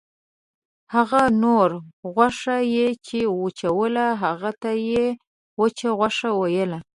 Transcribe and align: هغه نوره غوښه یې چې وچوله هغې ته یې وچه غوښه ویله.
هغه 0.95 1.21
نوره 1.43 1.77
غوښه 2.13 2.57
یې 2.75 2.87
چې 3.07 3.19
وچوله 3.41 4.05
هغې 4.23 4.51
ته 4.61 4.71
یې 4.89 5.05
وچه 5.61 5.89
غوښه 5.99 6.29
ویله. 6.41 6.79